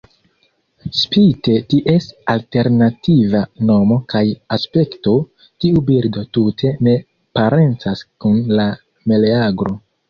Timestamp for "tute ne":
6.39-6.99